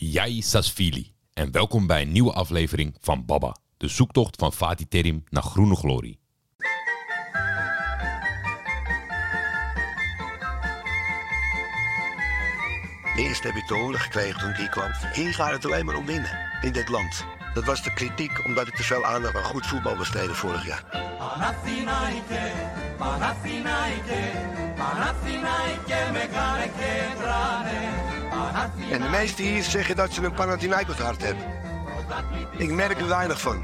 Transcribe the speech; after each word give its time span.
Jai 0.00 0.42
Sasvili 0.42 1.12
en 1.32 1.52
welkom 1.52 1.86
bij 1.86 2.02
een 2.02 2.12
nieuwe 2.12 2.32
aflevering 2.32 2.96
van 3.00 3.24
Baba, 3.24 3.56
de 3.76 3.88
zoektocht 3.88 4.36
van 4.36 4.52
Fatih 4.52 4.86
Terim 4.88 5.24
naar 5.28 5.42
groene 5.42 5.76
glorie. 5.76 6.18
Eerst 13.16 13.42
heb 13.42 13.54
ik 13.54 13.66
te 13.66 13.74
horen 13.74 14.00
gekregen 14.00 14.40
toen 14.40 14.64
ik 14.64 14.70
kwam. 14.70 14.90
Hier 15.12 15.34
gaat 15.34 15.52
het 15.52 15.64
alleen 15.64 15.84
maar 15.84 15.96
om 15.96 16.06
winnen 16.06 16.38
in 16.60 16.72
dit 16.72 16.88
land. 16.88 17.24
Dat 17.54 17.64
was 17.64 17.82
de 17.82 17.94
kritiek 17.94 18.44
omdat 18.44 18.66
ik 18.66 18.74
te 18.74 18.82
veel 18.82 19.04
aandacht 19.04 19.36
aan 19.36 19.44
goed 19.44 19.66
voetbal 19.66 19.96
besteedde 19.96 20.34
vorig 20.34 20.66
jaar. 20.66 20.84
En 28.90 29.00
de 29.02 29.08
meesten 29.08 29.44
hier 29.44 29.62
zeggen 29.62 29.96
dat 29.96 30.12
ze 30.12 30.24
een 30.24 30.34
Panathinaikos 30.34 30.96
hart 30.96 31.22
hebben. 31.22 31.44
Ik 32.56 32.70
merk 32.70 33.00
er 33.00 33.08
weinig 33.08 33.40
van. 33.40 33.62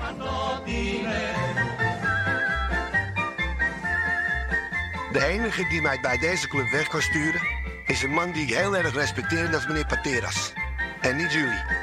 De 5.12 5.24
enige 5.26 5.68
die 5.68 5.80
mij 5.80 5.98
bij 6.00 6.18
deze 6.18 6.48
club 6.48 6.70
weg 6.70 6.88
kan 6.88 7.02
sturen... 7.02 7.40
is 7.86 8.02
een 8.02 8.10
man 8.10 8.32
die 8.32 8.42
ik 8.42 8.54
heel 8.54 8.76
erg 8.76 8.94
respecteer 8.94 9.44
en 9.44 9.50
dat 9.50 9.60
is 9.60 9.66
meneer 9.66 9.86
Pateras. 9.86 10.52
En 11.00 11.16
niet 11.16 11.32
jullie. 11.32 11.82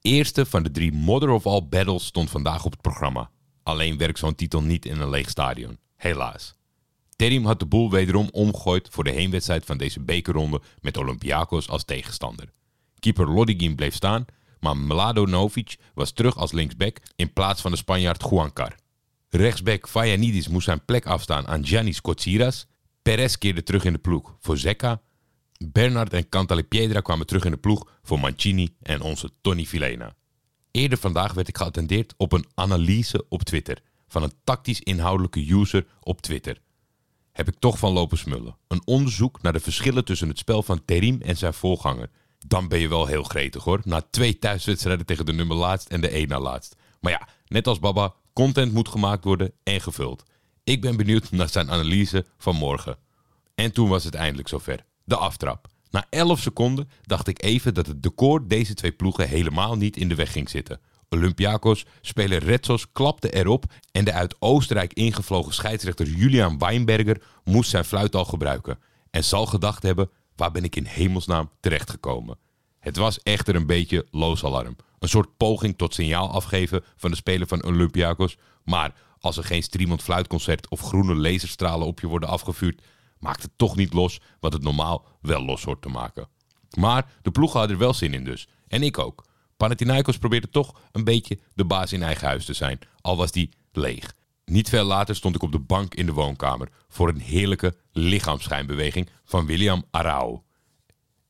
Eerste 0.00 0.46
van 0.46 0.62
de 0.62 0.70
drie 0.70 0.92
Mother 0.92 1.28
of 1.28 1.46
All 1.46 1.66
Battles 1.68 2.06
stond 2.06 2.30
vandaag 2.30 2.64
op 2.64 2.72
het 2.72 2.80
programma. 2.80 3.30
Alleen 3.62 3.98
werkt 3.98 4.18
zo'n 4.18 4.34
titel 4.34 4.62
niet 4.62 4.86
in 4.86 5.00
een 5.00 5.10
leeg 5.10 5.28
stadion. 5.28 5.78
Helaas. 5.96 6.59
Terim 7.20 7.44
had 7.44 7.58
de 7.58 7.66
boel 7.66 7.90
wederom 7.90 8.28
omgegooid 8.32 8.88
voor 8.90 9.04
de 9.04 9.10
heenwedstrijd 9.10 9.64
van 9.64 9.78
deze 9.78 10.00
bekerronde 10.00 10.60
met 10.80 10.96
Olympiakos 10.96 11.68
als 11.68 11.84
tegenstander. 11.84 12.48
Keeper 12.98 13.30
Lodigin 13.30 13.74
bleef 13.74 13.94
staan, 13.94 14.24
maar 14.60 14.76
Mladenovic 14.76 15.76
was 15.94 16.12
terug 16.12 16.36
als 16.36 16.52
linksback 16.52 16.96
in 17.16 17.32
plaats 17.32 17.60
van 17.60 17.70
de 17.70 17.76
Spanjaard 17.76 18.26
Juankar. 18.30 18.74
Rechtsback 19.28 19.88
Vajanidis 19.88 20.48
moest 20.48 20.64
zijn 20.64 20.84
plek 20.84 21.06
afstaan 21.06 21.46
aan 21.48 21.66
Giannis 21.66 22.00
Kotsiras. 22.00 22.66
Perez 23.02 23.36
keerde 23.36 23.62
terug 23.62 23.84
in 23.84 23.92
de 23.92 23.98
ploeg 23.98 24.36
voor 24.40 24.58
Zeka. 24.58 25.00
Bernard 25.66 26.12
en 26.12 26.28
Cantalipiedra 26.28 27.00
kwamen 27.00 27.26
terug 27.26 27.44
in 27.44 27.50
de 27.50 27.56
ploeg 27.56 27.90
voor 28.02 28.20
Mancini 28.20 28.74
en 28.82 29.00
onze 29.00 29.30
Tony 29.40 29.64
Filena. 29.64 30.14
Eerder 30.70 30.98
vandaag 30.98 31.32
werd 31.32 31.48
ik 31.48 31.56
geattendeerd 31.56 32.14
op 32.16 32.32
een 32.32 32.46
analyse 32.54 33.24
op 33.28 33.42
Twitter 33.42 33.82
van 34.08 34.22
een 34.22 34.32
tactisch 34.44 34.80
inhoudelijke 34.80 35.52
user 35.52 35.86
op 36.00 36.20
Twitter. 36.20 36.60
Heb 37.40 37.48
ik 37.48 37.58
toch 37.58 37.78
van 37.78 37.92
lopen 37.92 38.18
smullen. 38.18 38.56
Een 38.68 38.82
onderzoek 38.84 39.42
naar 39.42 39.52
de 39.52 39.60
verschillen 39.60 40.04
tussen 40.04 40.28
het 40.28 40.38
spel 40.38 40.62
van 40.62 40.84
Terim 40.84 41.20
en 41.20 41.36
zijn 41.36 41.54
voorganger. 41.54 42.10
Dan 42.46 42.68
ben 42.68 42.78
je 42.78 42.88
wel 42.88 43.06
heel 43.06 43.22
gretig 43.22 43.64
hoor. 43.64 43.80
Na 43.84 44.02
twee 44.10 44.38
thuiswedstrijden 44.38 45.06
tegen 45.06 45.26
de 45.26 45.32
nummer 45.32 45.56
laatst 45.56 45.88
en 45.88 46.00
de 46.00 46.08
één 46.08 46.28
na 46.28 46.40
laatst. 46.40 46.76
Maar 47.00 47.12
ja, 47.12 47.28
net 47.46 47.66
als 47.66 47.78
Baba, 47.78 48.14
content 48.32 48.72
moet 48.72 48.88
gemaakt 48.88 49.24
worden 49.24 49.52
en 49.62 49.80
gevuld. 49.80 50.22
Ik 50.64 50.80
ben 50.80 50.96
benieuwd 50.96 51.30
naar 51.30 51.48
zijn 51.48 51.70
analyse 51.70 52.26
van 52.38 52.56
morgen. 52.56 52.96
En 53.54 53.72
toen 53.72 53.88
was 53.88 54.04
het 54.04 54.14
eindelijk 54.14 54.48
zover. 54.48 54.84
De 55.04 55.16
aftrap. 55.16 55.68
Na 55.90 56.06
11 56.10 56.40
seconden 56.40 56.90
dacht 57.02 57.28
ik 57.28 57.42
even 57.42 57.74
dat 57.74 57.86
het 57.86 58.02
decor 58.02 58.48
deze 58.48 58.74
twee 58.74 58.92
ploegen 58.92 59.28
helemaal 59.28 59.76
niet 59.76 59.96
in 59.96 60.08
de 60.08 60.14
weg 60.14 60.32
ging 60.32 60.48
zitten. 60.48 60.80
Olympiakos, 61.10 61.84
speler 62.00 62.42
Retsos 62.42 62.92
klapte 62.92 63.32
erop 63.32 63.64
en 63.92 64.04
de 64.04 64.12
uit 64.12 64.36
Oostenrijk 64.38 64.92
ingevlogen 64.92 65.54
scheidsrechter 65.54 66.06
Julian 66.06 66.58
Weinberger 66.58 67.22
moest 67.44 67.70
zijn 67.70 67.84
fluit 67.84 68.14
al 68.14 68.24
gebruiken. 68.24 68.78
En 69.10 69.24
zal 69.24 69.46
gedacht 69.46 69.82
hebben, 69.82 70.10
waar 70.36 70.50
ben 70.50 70.64
ik 70.64 70.76
in 70.76 70.84
hemelsnaam 70.84 71.50
terechtgekomen? 71.60 72.38
Het 72.78 72.96
was 72.96 73.22
echter 73.22 73.54
een 73.54 73.66
beetje 73.66 74.06
loos 74.10 74.44
alarm. 74.44 74.76
Een 74.98 75.08
soort 75.08 75.36
poging 75.36 75.78
tot 75.78 75.94
signaal 75.94 76.30
afgeven 76.30 76.84
van 76.96 77.10
de 77.10 77.16
speler 77.16 77.46
van 77.46 77.64
Olympiakos. 77.64 78.36
Maar 78.64 78.94
als 79.18 79.36
er 79.36 79.44
geen 79.44 79.62
streamend 79.62 80.02
fluitconcert 80.02 80.68
of 80.68 80.80
groene 80.80 81.14
laserstralen 81.14 81.86
op 81.86 82.00
je 82.00 82.06
worden 82.06 82.28
afgevuurd, 82.28 82.82
maakt 83.18 83.42
het 83.42 83.50
toch 83.56 83.76
niet 83.76 83.92
los 83.92 84.20
wat 84.40 84.52
het 84.52 84.62
normaal 84.62 85.06
wel 85.20 85.44
los 85.44 85.64
hoort 85.64 85.82
te 85.82 85.88
maken. 85.88 86.28
Maar 86.78 87.10
de 87.22 87.30
ploeg 87.30 87.52
had 87.52 87.70
er 87.70 87.78
wel 87.78 87.94
zin 87.94 88.14
in 88.14 88.24
dus. 88.24 88.48
En 88.68 88.82
ik 88.82 88.98
ook. 88.98 89.24
Panathinaikos 89.60 90.18
probeerde 90.18 90.48
toch 90.48 90.80
een 90.92 91.04
beetje 91.04 91.38
de 91.54 91.64
baas 91.64 91.92
in 91.92 92.02
eigen 92.02 92.26
huis 92.26 92.44
te 92.44 92.52
zijn, 92.52 92.78
al 93.00 93.16
was 93.16 93.32
die 93.32 93.50
leeg. 93.72 94.14
Niet 94.44 94.68
veel 94.68 94.84
later 94.84 95.16
stond 95.16 95.34
ik 95.34 95.42
op 95.42 95.52
de 95.52 95.58
bank 95.58 95.94
in 95.94 96.06
de 96.06 96.12
woonkamer 96.12 96.68
voor 96.88 97.08
een 97.08 97.20
heerlijke 97.20 97.76
lichaamsschijnbeweging 97.92 99.08
van 99.24 99.46
William 99.46 99.84
Arao. 99.90 100.44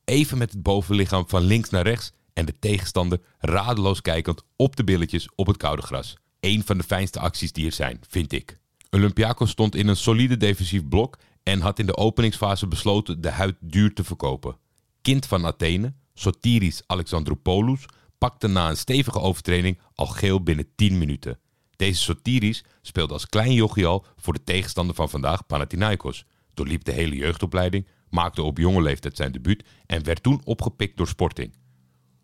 Even 0.05 0.37
met 0.37 0.51
het 0.51 0.63
bovenlichaam 0.63 1.23
van 1.27 1.41
links 1.41 1.69
naar 1.69 1.83
rechts 1.83 2.11
en 2.33 2.45
de 2.45 2.59
tegenstander 2.59 3.19
radeloos 3.37 4.01
kijkend 4.01 4.43
op 4.55 4.75
de 4.75 4.83
billetjes 4.83 5.29
op 5.35 5.47
het 5.47 5.57
koude 5.57 5.81
gras. 5.81 6.17
Eén 6.39 6.63
van 6.63 6.77
de 6.77 6.83
fijnste 6.83 7.19
acties 7.19 7.51
die 7.51 7.65
er 7.65 7.71
zijn, 7.71 7.99
vind 8.09 8.31
ik. 8.31 8.59
Olympiakos 8.89 9.49
stond 9.49 9.75
in 9.75 9.87
een 9.87 9.95
solide 9.95 10.37
defensief 10.37 10.87
blok 10.87 11.17
en 11.43 11.59
had 11.59 11.79
in 11.79 11.85
de 11.85 11.97
openingsfase 11.97 12.67
besloten 12.67 13.21
de 13.21 13.29
huid 13.29 13.55
duur 13.59 13.93
te 13.93 14.03
verkopen. 14.03 14.57
Kind 15.01 15.25
van 15.25 15.45
Athene, 15.45 15.93
Sotiris 16.13 16.81
Alexandropoulos, 16.87 17.85
pakte 18.21 18.47
na 18.47 18.69
een 18.69 18.77
stevige 18.77 19.19
overtreding 19.19 19.79
al 19.95 20.05
geel 20.05 20.43
binnen 20.43 20.75
10 20.75 20.97
minuten. 20.97 21.39
Deze 21.75 22.01
Sotiris 22.01 22.63
speelde 22.81 23.13
als 23.13 23.27
klein 23.27 23.53
jochie 23.53 23.85
al 23.85 24.05
voor 24.15 24.33
de 24.33 24.43
tegenstander 24.43 24.95
van 24.95 25.09
vandaag 25.09 25.45
Panathinaikos, 25.45 26.25
doorliep 26.53 26.83
de 26.83 26.91
hele 26.91 27.15
jeugdopleiding, 27.15 27.87
maakte 28.09 28.41
op 28.41 28.57
jonge 28.57 28.81
leeftijd 28.81 29.15
zijn 29.15 29.31
debuut 29.31 29.63
en 29.85 30.03
werd 30.03 30.23
toen 30.23 30.41
opgepikt 30.43 30.97
door 30.97 31.07
Sporting. 31.07 31.53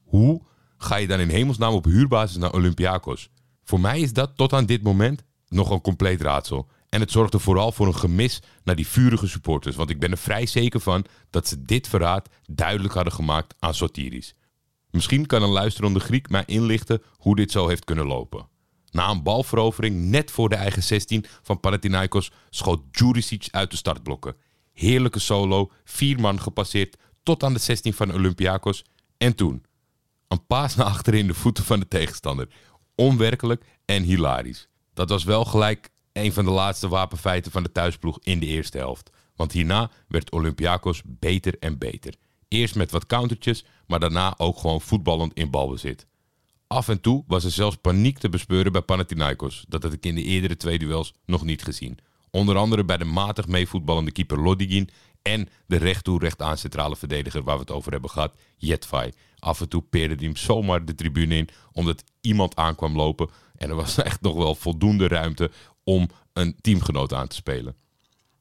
Hoe 0.03 0.41
ga 0.77 0.95
je 0.95 1.07
dan 1.07 1.19
in 1.19 1.29
hemelsnaam 1.29 1.73
op 1.73 1.85
huurbasis 1.85 2.37
naar 2.37 2.53
Olympiakos? 2.53 3.29
Voor 3.63 3.79
mij 3.79 3.99
is 3.99 4.13
dat 4.13 4.31
tot 4.35 4.53
aan 4.53 4.65
dit 4.65 4.83
moment 4.83 5.23
nog 5.47 5.69
een 5.69 5.81
compleet 5.81 6.21
raadsel. 6.21 6.69
En 6.89 6.99
het 6.99 7.11
zorgde 7.11 7.39
vooral 7.39 7.71
voor 7.71 7.87
een 7.87 7.95
gemis 7.95 8.41
naar 8.63 8.75
die 8.75 8.87
vurige 8.87 9.27
supporters. 9.27 9.75
Want 9.75 9.89
ik 9.89 9.99
ben 9.99 10.11
er 10.11 10.17
vrij 10.17 10.45
zeker 10.45 10.79
van 10.79 11.05
dat 11.29 11.47
ze 11.47 11.61
dit 11.61 11.87
verraad 11.87 12.29
duidelijk 12.45 12.93
hadden 12.93 13.13
gemaakt 13.13 13.55
aan 13.59 13.73
Sotiris. 13.73 14.35
Misschien 14.97 15.25
kan 15.25 15.43
een 15.43 15.49
luisterende 15.49 15.99
Griek 15.99 16.29
mij 16.29 16.43
inlichten 16.45 17.01
hoe 17.17 17.35
dit 17.35 17.51
zo 17.51 17.67
heeft 17.67 17.83
kunnen 17.83 18.05
lopen. 18.05 18.47
Na 18.91 19.09
een 19.09 19.23
balverovering 19.23 20.09
net 20.09 20.31
voor 20.31 20.49
de 20.49 20.55
eigen 20.55 20.83
16 20.83 21.25
van 21.41 21.59
Panathinaikos 21.59 22.31
schoot 22.49 22.81
Juricic 22.91 23.47
uit 23.51 23.71
de 23.71 23.77
startblokken. 23.77 24.35
Heerlijke 24.73 25.19
solo, 25.19 25.71
vier 25.83 26.19
man 26.19 26.41
gepasseerd 26.41 26.97
tot 27.23 27.43
aan 27.43 27.53
de 27.53 27.59
16 27.59 27.93
van 27.93 28.13
Olympiakos. 28.13 28.83
En 29.17 29.35
toen? 29.35 29.65
Een 30.27 30.45
paas 30.45 30.75
naar 30.75 30.85
achteren 30.85 31.19
in 31.19 31.27
de 31.27 31.33
voeten 31.33 31.63
van 31.63 31.79
de 31.79 31.87
tegenstander. 31.87 32.47
Onwerkelijk 32.95 33.65
en 33.85 34.03
hilarisch. 34.03 34.67
Dat 34.93 35.09
was 35.09 35.23
wel 35.23 35.45
gelijk 35.45 35.89
een 36.13 36.33
van 36.33 36.45
de 36.45 36.51
laatste 36.51 36.87
wapenfeiten 36.87 37.51
van 37.51 37.63
de 37.63 37.71
thuisploeg 37.71 38.19
in 38.21 38.39
de 38.39 38.45
eerste 38.45 38.77
helft. 38.77 39.09
Want 39.35 39.51
hierna 39.51 39.91
werd 40.07 40.31
Olympiakos 40.31 41.01
beter 41.05 41.55
en 41.59 41.77
beter. 41.77 42.13
Eerst 42.47 42.75
met 42.75 42.91
wat 42.91 43.05
countertjes, 43.05 43.65
maar 43.87 43.99
daarna 43.99 44.33
ook 44.37 44.57
gewoon 44.57 44.81
voetballend 44.81 45.33
in 45.33 45.49
balbezit. 45.49 46.07
Af 46.67 46.87
en 46.87 47.01
toe 47.01 47.23
was 47.27 47.43
er 47.43 47.51
zelfs 47.51 47.75
paniek 47.75 48.17
te 48.17 48.29
bespeuren 48.29 48.71
bij 48.71 48.81
Panathinaikos. 48.81 49.65
Dat 49.67 49.83
had 49.83 49.93
ik 49.93 50.05
in 50.05 50.15
de 50.15 50.23
eerdere 50.23 50.57
twee 50.57 50.79
duels 50.79 51.13
nog 51.25 51.43
niet 51.43 51.63
gezien. 51.63 51.97
Onder 52.31 52.55
andere 52.55 52.85
bij 52.85 52.97
de 52.97 53.05
matig 53.05 53.47
meevoetballende 53.47 54.11
keeper 54.11 54.41
Lodigin 54.41 54.89
en 55.21 55.49
de 55.65 55.77
recht 55.77 56.03
toe 56.03 56.19
recht 56.19 56.41
aan 56.41 56.57
centrale 56.57 56.95
verdediger 56.95 57.43
waar 57.43 57.55
we 57.55 57.61
het 57.61 57.71
over 57.71 57.91
hebben 57.91 58.09
gehad, 58.09 58.35
Jetvai. 58.57 59.11
Af 59.39 59.61
en 59.61 59.69
toe 59.69 59.81
peerde 59.81 60.15
hij 60.15 60.25
hem 60.25 60.35
zomaar 60.35 60.85
de 60.85 60.95
tribune 60.95 61.35
in 61.35 61.49
omdat 61.71 62.03
iemand 62.21 62.55
aankwam 62.55 62.95
lopen. 62.95 63.29
En 63.55 63.69
er 63.69 63.75
was 63.75 63.97
echt 64.03 64.21
nog 64.21 64.35
wel 64.35 64.55
voldoende 64.55 65.07
ruimte 65.07 65.51
om 65.83 66.09
een 66.33 66.55
teamgenoot 66.61 67.13
aan 67.13 67.27
te 67.27 67.35
spelen. 67.35 67.75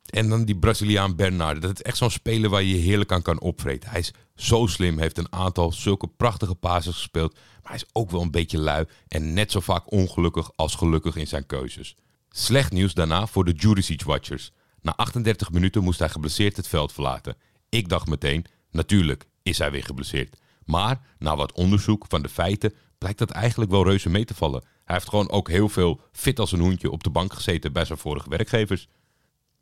En 0.07 0.29
dan 0.29 0.45
die 0.45 0.59
Braziliaan 0.59 1.17
Bernardo. 1.17 1.61
Dat 1.61 1.75
is 1.75 1.83
echt 1.83 1.97
zo'n 1.97 2.11
speler 2.11 2.51
waar 2.51 2.63
je 2.63 2.75
je 2.75 2.83
heerlijk 2.83 3.13
aan 3.13 3.23
kan 3.23 3.41
opvreten. 3.41 3.91
Hij 3.91 4.01
is 4.01 4.13
zo 4.35 4.67
slim, 4.67 4.99
heeft 4.99 5.19
een 5.19 5.33
aantal 5.33 5.73
zulke 5.73 6.07
prachtige 6.07 6.55
passes 6.55 6.95
gespeeld. 6.95 7.35
Maar 7.35 7.73
hij 7.73 7.75
is 7.77 7.89
ook 7.93 8.11
wel 8.11 8.23
een 8.23 8.31
beetje 8.31 8.59
lui 8.59 8.85
en 9.09 9.33
net 9.35 9.51
zo 9.51 9.61
vaak 9.61 9.93
ongelukkig 9.93 10.51
als 10.57 10.75
gelukkig 10.75 11.17
in 11.17 11.27
zijn 11.27 11.47
keuzes. 11.47 11.97
Slecht 12.31 12.73
nieuws 12.73 12.95
daarna 12.95 13.27
voor 13.27 13.45
de 13.45 13.53
Juricic-watchers. 13.53 14.53
Na 14.81 14.97
38 14.97 15.51
minuten 15.51 15.83
moest 15.83 15.99
hij 15.99 16.09
geblesseerd 16.09 16.57
het 16.57 16.69
veld 16.69 16.93
verlaten. 16.93 17.37
Ik 17.69 17.89
dacht 17.89 18.07
meteen, 18.07 18.45
natuurlijk 18.71 19.27
is 19.43 19.59
hij 19.59 19.71
weer 19.71 19.85
geblesseerd. 19.85 20.37
Maar 20.65 21.01
na 21.19 21.37
wat 21.37 21.53
onderzoek 21.53 22.05
van 22.09 22.23
de 22.23 22.29
feiten 22.29 22.75
blijkt 22.99 23.19
dat 23.19 23.31
eigenlijk 23.31 23.71
wel 23.71 23.85
reuze 23.85 24.09
mee 24.09 24.25
te 24.25 24.35
vallen. 24.35 24.65
Hij 24.85 24.95
heeft 24.95 25.09
gewoon 25.09 25.31
ook 25.31 25.49
heel 25.49 25.69
veel 25.69 26.01
fit 26.13 26.39
als 26.39 26.53
een 26.53 26.61
hoentje 26.61 26.91
op 26.91 27.05
de 27.05 27.11
bank 27.11 27.33
gezeten 27.33 27.73
bij 27.73 27.85
zijn 27.85 27.99
vorige 27.99 28.29
werkgevers. 28.29 28.89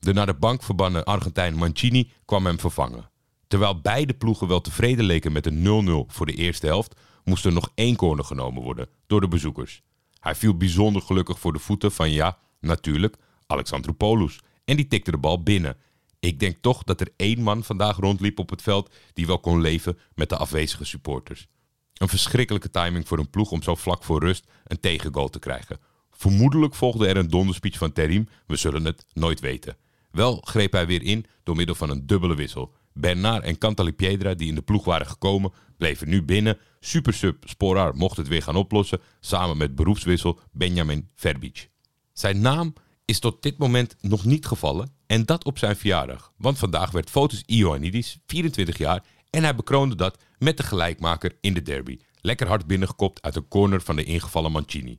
De 0.04 0.12
naar 0.12 0.26
de 0.26 0.34
bank 0.34 0.62
verbannen 0.62 1.04
Argentijn 1.04 1.54
Mancini 1.54 2.10
kwam 2.24 2.46
hem 2.46 2.58
vervangen. 2.60 3.10
Terwijl 3.48 3.80
beide 3.80 4.14
ploegen 4.14 4.48
wel 4.48 4.60
tevreden 4.60 5.04
leken 5.04 5.32
met 5.32 5.46
een 5.46 6.08
0-0 6.08 6.12
voor 6.12 6.26
de 6.26 6.32
eerste 6.32 6.66
helft, 6.66 7.00
moest 7.24 7.44
er 7.44 7.52
nog 7.52 7.70
één 7.74 7.96
corner 7.96 8.24
genomen 8.24 8.62
worden 8.62 8.88
door 9.06 9.20
de 9.20 9.28
bezoekers. 9.28 9.82
Hij 10.20 10.34
viel 10.34 10.56
bijzonder 10.56 11.02
gelukkig 11.02 11.38
voor 11.38 11.52
de 11.52 11.58
voeten 11.58 11.92
van 11.92 12.10
ja, 12.10 12.38
natuurlijk, 12.60 13.16
Alexandropoulos. 13.46 14.40
En 14.64 14.76
die 14.76 14.86
tikte 14.86 15.10
de 15.10 15.18
bal 15.18 15.42
binnen. 15.42 15.76
Ik 16.20 16.40
denk 16.40 16.56
toch 16.60 16.82
dat 16.82 17.00
er 17.00 17.12
één 17.16 17.42
man 17.42 17.64
vandaag 17.64 17.96
rondliep 17.96 18.38
op 18.38 18.50
het 18.50 18.62
veld 18.62 18.94
die 19.12 19.26
wel 19.26 19.38
kon 19.38 19.60
leven 19.60 19.98
met 20.14 20.28
de 20.28 20.36
afwezige 20.36 20.84
supporters. 20.84 21.46
Een 21.94 22.08
verschrikkelijke 22.08 22.70
timing 22.70 23.08
voor 23.08 23.18
een 23.18 23.30
ploeg 23.30 23.50
om 23.50 23.62
zo 23.62 23.74
vlak 23.74 24.04
voor 24.04 24.20
rust 24.20 24.46
een 24.64 24.80
tegengoal 24.80 25.28
te 25.28 25.38
krijgen. 25.38 25.78
Vermoedelijk 26.10 26.74
volgde 26.74 27.06
er 27.06 27.16
een 27.16 27.30
donderspeech 27.30 27.78
van 27.78 27.92
Terim, 27.92 28.28
we 28.46 28.56
zullen 28.56 28.84
het 28.84 29.06
nooit 29.12 29.40
weten. 29.40 29.76
Wel 30.14 30.40
greep 30.40 30.72
hij 30.72 30.86
weer 30.86 31.02
in 31.02 31.24
door 31.42 31.56
middel 31.56 31.74
van 31.74 31.90
een 31.90 32.06
dubbele 32.06 32.34
wissel. 32.34 32.74
Bernard 32.92 33.44
en 33.44 33.58
Cantali 33.58 33.92
Piedra, 33.92 34.34
die 34.34 34.48
in 34.48 34.54
de 34.54 34.62
ploeg 34.62 34.84
waren 34.84 35.06
gekomen, 35.06 35.52
bleven 35.76 36.08
nu 36.08 36.22
binnen. 36.22 36.58
Supersub 36.80 37.48
Sporar 37.48 37.96
mocht 37.96 38.16
het 38.16 38.28
weer 38.28 38.42
gaan 38.42 38.56
oplossen, 38.56 39.00
samen 39.20 39.56
met 39.56 39.74
beroepswissel 39.74 40.38
Benjamin 40.52 41.08
Verbic. 41.14 41.70
Zijn 42.12 42.40
naam 42.40 42.72
is 43.04 43.18
tot 43.18 43.42
dit 43.42 43.58
moment 43.58 43.96
nog 44.00 44.24
niet 44.24 44.46
gevallen 44.46 44.92
en 45.06 45.24
dat 45.24 45.44
op 45.44 45.58
zijn 45.58 45.76
verjaardag. 45.76 46.32
Want 46.36 46.58
vandaag 46.58 46.90
werd 46.90 47.10
Fotis 47.10 47.42
Ioannidis 47.46 48.18
24 48.26 48.78
jaar 48.78 49.04
en 49.30 49.42
hij 49.42 49.54
bekroonde 49.54 49.94
dat 49.94 50.18
met 50.38 50.56
de 50.56 50.62
gelijkmaker 50.62 51.36
in 51.40 51.54
de 51.54 51.62
derby. 51.62 51.98
Lekker 52.20 52.46
hard 52.46 52.66
binnengekopt 52.66 53.22
uit 53.22 53.36
een 53.36 53.48
corner 53.48 53.80
van 53.80 53.96
de 53.96 54.04
ingevallen 54.04 54.52
Mancini. 54.52 54.98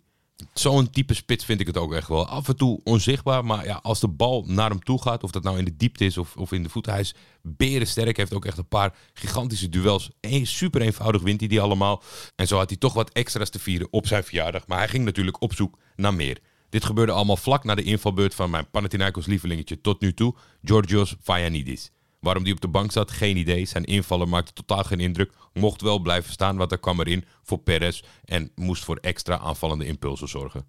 Zo'n 0.54 0.90
type 0.90 1.14
spits 1.14 1.46
vind 1.46 1.60
ik 1.60 1.68
het 1.68 1.78
ook 1.78 1.94
echt 1.94 2.08
wel. 2.08 2.28
Af 2.28 2.48
en 2.48 2.56
toe 2.56 2.80
onzichtbaar, 2.84 3.46
maar 3.46 3.66
ja, 3.66 3.80
als 3.82 4.00
de 4.00 4.08
bal 4.08 4.44
naar 4.48 4.70
hem 4.70 4.84
toe 4.84 5.02
gaat, 5.02 5.24
of 5.24 5.32
dat 5.32 5.44
nou 5.44 5.58
in 5.58 5.66
de 5.66 5.76
diepte 5.76 6.06
is 6.06 6.18
of, 6.18 6.36
of 6.36 6.52
in 6.52 6.64
de 6.64 6.70
voeten, 6.70 6.92
hij 6.92 7.02
is 7.02 7.16
berensterk. 7.42 8.18
heeft 8.18 8.34
ook 8.34 8.46
echt 8.46 8.58
een 8.58 8.68
paar 8.68 8.96
gigantische 9.14 9.70
duels. 9.70 10.10
super 10.44 10.82
eenvoudig 10.82 11.22
wint 11.22 11.40
hij 11.40 11.50
die 11.50 11.62
allemaal. 11.62 12.04
En 12.36 12.48
zo 12.48 12.58
had 12.58 12.70
hij 12.70 12.78
toch 12.78 12.94
wat 12.94 13.10
extra's 13.10 13.50
te 13.50 13.60
vieren 13.60 13.88
op 13.92 14.08
zijn 14.08 14.24
verjaardag. 14.24 14.68
Maar 14.68 14.78
hij 14.78 14.88
ging 14.88 15.06
natuurlijk 15.06 15.42
op 15.42 15.54
zoek 15.54 15.78
naar 15.96 16.14
meer. 16.14 16.40
Dit 16.70 16.86
gebeurde 16.86 17.12
allemaal 17.12 17.38
vlak 17.38 17.64
na 17.64 17.76
de 17.76 17.84
invalbeurt 17.84 18.36
van 18.36 18.50
mijn 18.50 18.70
Panathinaikos 18.70 19.26
lievelingetje 19.26 19.82
tot 19.82 20.02
nu 20.02 20.14
toe, 20.14 20.36
Georgios 20.64 21.16
Vayanidis. 21.22 21.92
Waarom 22.20 22.44
die 22.44 22.54
op 22.54 22.62
de 22.62 22.68
bank 22.68 22.92
zat, 22.92 23.12
geen 23.12 23.38
idee. 23.38 23.66
Zijn 23.66 23.84
invallen 23.84 24.30
maakte 24.30 24.54
totaal 24.54 24.84
geen 24.84 25.00
indruk. 25.00 25.34
Mocht 25.54 25.82
wel 25.82 26.00
blijven 26.00 26.32
staan, 26.32 26.58
wat 26.58 26.72
er 26.72 26.80
kwam 26.80 27.00
erin 27.00 27.26
voor 27.44 27.58
Perez 27.58 28.02
en 28.26 28.52
moest 28.56 28.84
voor 28.84 28.98
extra 28.98 29.38
aanvallende 29.38 29.86
impulsen 29.86 30.28
zorgen. 30.28 30.66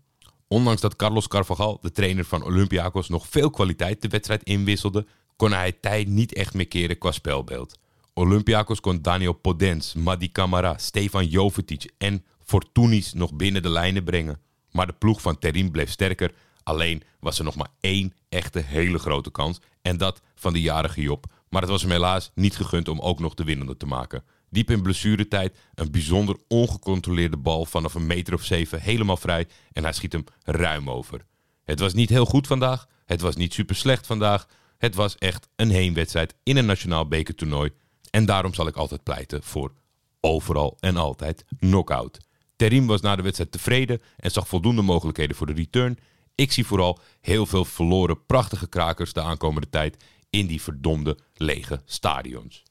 Ondanks 0.49 0.81
dat 0.81 0.97
Carlos 0.97 1.29
Carvajal, 1.29 1.79
de 1.81 1.93
trainer 1.93 2.25
van 2.25 2.43
Olympiakos, 2.43 3.09
nog 3.09 3.27
veel 3.27 3.51
kwaliteit 3.51 4.03
de 4.03 4.09
wedstrijd 4.09 4.43
inwisselde, 4.43 5.07
kon 5.37 5.53
hij 5.53 5.73
tijd 5.73 6.09
niet 6.09 6.35
echt 6.35 6.55
meer 6.55 6.69
keren 6.69 6.99
qua 6.99 7.13
spelbeeld. 7.13 7.79
Olympiakos 8.15 8.81
kon 8.81 9.03
Daniel 9.03 9.33
Podens, 9.33 9.95
Madi 9.95 10.33
Camara, 10.33 10.79
Stefan 10.79 11.27
Jovetic 11.27 11.91
en 11.99 12.25
Fortunis 12.45 13.13
nog 13.13 13.35
binnen 13.35 13.63
de 13.63 13.69
lijnen 13.69 14.05
brengen. 14.05 14.41
Maar 14.71 14.87
de 14.87 14.93
ploeg 14.93 15.21
van 15.21 15.39
Terim 15.39 15.71
bleef 15.71 15.91
sterker. 15.91 16.35
Alleen 16.63 17.03
was 17.21 17.39
er 17.39 17.45
nog 17.45 17.55
maar 17.55 17.71
één 17.81 18.15
echte 18.29 18.59
hele 18.59 18.99
grote 18.99 19.31
kans. 19.31 19.61
En 19.83 19.97
dat 19.97 20.21
van 20.35 20.53
de 20.53 20.61
jarige 20.61 21.01
Job. 21.01 21.27
Maar 21.49 21.61
het 21.61 21.71
was 21.71 21.83
hem 21.83 21.91
helaas 21.91 22.31
niet 22.35 22.57
gegund 22.57 22.89
om 22.89 23.01
ook 23.01 23.19
nog 23.19 23.35
de 23.35 23.45
winnende 23.45 23.77
te 23.77 23.87
maken. 23.87 24.25
Diep 24.51 24.71
in 24.71 24.83
blessuretijd 24.83 25.57
een 25.75 25.91
bijzonder 25.91 26.37
ongecontroleerde 26.49 27.37
bal 27.37 27.65
vanaf 27.65 27.95
een 27.95 28.07
meter 28.07 28.35
of 28.35 28.45
zeven 28.45 28.81
helemaal 28.81 29.17
vrij. 29.17 29.49
En 29.73 29.83
hij 29.83 29.93
schiet 29.93 30.13
hem 30.13 30.25
ruim 30.43 30.91
over. 30.91 31.27
Het 31.65 31.81
was 31.81 31.95
niet 31.95 32.09
heel 32.09 32.27
goed 32.27 32.47
vandaag. 32.47 32.87
Het 33.05 33.21
was 33.21 33.37
niet 33.37 33.55
super 33.55 33.77
slecht 33.77 34.07
vandaag. 34.07 34.47
Het 34.79 34.95
was 34.95 35.17
echt 35.17 35.49
een 35.57 35.71
heenwedstrijd 35.71 36.35
in 36.43 36.57
een 36.57 36.67
nationaal 36.67 37.09
bekertoernooi. 37.09 37.71
En 38.11 38.27
daarom 38.27 38.55
zal 38.55 38.67
ik 38.67 38.77
altijd 38.77 39.03
pleiten 39.03 39.43
voor 39.43 39.73
overal 40.21 40.77
en 40.81 40.97
altijd 40.97 41.45
knockout. 41.59 42.19
Terim 42.57 42.87
was 42.87 43.01
na 43.01 43.17
de 43.17 43.23
wedstrijd 43.23 43.53
tevreden 43.53 44.03
en 44.17 44.31
zag 44.31 44.49
voldoende 44.49 44.83
mogelijkheden 44.83 45.37
voor 45.37 45.47
de 45.47 45.53
return. 45.53 45.99
Ik 46.35 46.53
zie 46.53 46.67
vooral 46.67 46.99
heel 47.21 47.47
veel 47.47 47.65
verloren 47.65 48.27
prachtige 48.27 48.69
krakers 48.69 49.13
de 49.13 49.23
aankomende 49.23 49.69
tijd 49.69 50.05
in 50.39 50.47
die 50.47 50.63
verdomde 50.63 51.19
lege 51.35 51.83
stadions. 51.85 52.63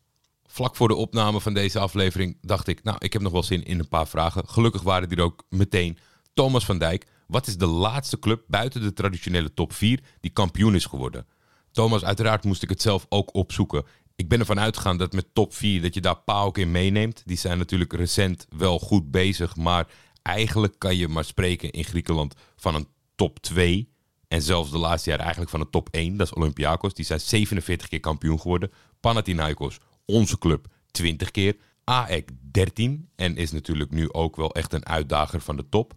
Vlak 0.46 0.76
voor 0.76 0.88
de 0.88 0.96
opname 0.96 1.42
van 1.42 1.54
deze 1.54 1.80
aflevering 1.80 2.38
dacht 2.42 2.68
ik, 2.68 2.84
nou, 2.84 2.98
ik 3.00 3.14
heb 3.14 3.22
nog 3.22 3.32
wel 3.32 3.44
zin 3.44 3.64
in 3.64 3.80
een 3.80 3.88
paar 3.88 4.08
vragen. 4.08 4.48
Gelukkig 4.48 4.82
waren 4.82 5.10
die 5.10 5.18
er 5.18 5.24
ook 5.24 5.44
meteen. 5.50 5.98
Thomas 6.34 6.66
van 6.66 6.78
Dijk, 6.78 7.08
wat 7.28 7.48
is 7.48 7.58
de 7.58 7.66
laatste 7.66 8.20
club 8.20 8.44
buiten 8.48 8.82
de 8.82 8.94
traditionele 8.94 9.54
top 9.54 9.74
4 9.74 10.00
die 10.20 10.32
kampioen 10.32 10.76
is 10.76 10.86
geworden? 10.86 11.28
Thomas, 11.72 12.04
uiteraard 12.04 12.44
moest 12.44 12.64
ik 12.64 12.70
het 12.70 12.82
zelf 12.82 13.06
ook 13.10 13.36
opzoeken 13.36 13.86
ik 14.16 14.30
ben 14.30 14.40
ervan 14.40 14.60
uitgegaan 14.60 14.98
dat 14.98 15.14
met 15.14 15.34
top 15.34 15.54
4 15.54 15.82
dat 15.82 15.94
je 15.94 16.02
daar 16.02 16.20
PAOK 16.20 16.58
in 16.58 16.72
meeneemt. 16.72 17.22
Die 17.26 17.38
zijn 17.38 17.58
natuurlijk 17.58 17.94
recent 17.94 18.48
wel 18.58 18.80
goed 18.80 19.12
bezig. 19.12 19.56
Maar 19.56 19.88
eigenlijk 20.22 20.80
kan 20.80 20.98
je 20.98 21.08
maar 21.08 21.26
spreken 21.26 21.72
in 21.72 21.84
Griekenland 21.84 22.36
van 22.56 22.76
een 22.76 22.88
top 23.16 23.40
2. 23.40 23.94
En 24.36 24.42
zelfs 24.42 24.72
de 24.72 24.78
laatste 24.78 25.10
jaar 25.10 25.20
eigenlijk 25.20 25.50
van 25.50 25.60
een 25.60 25.70
top 25.70 25.90
1. 25.92 26.18
Dat 26.18 26.28
is 26.28 26.34
Olympiakos. 26.34 26.94
Die 26.94 27.06
zijn 27.06 27.20
47 27.20 27.88
keer 27.88 28.00
kampioen 28.00 28.40
geworden. 28.40 28.72
Panathinaikos, 29.00 29.80
onze 30.06 30.38
club, 30.38 30.68
20 30.92 31.32
keer. 31.32 31.56
AEK 31.84 32.30
13. 32.52 33.10
En 33.16 33.38
is 33.38 33.52
natuurlijk 33.52 33.92
nu 33.92 34.14
ook 34.14 34.36
wel 34.36 34.54
echt 34.54 34.74
een 34.74 34.86
uitdager 34.86 35.42
van 35.42 35.56
de 35.56 35.70
top. 35.70 35.94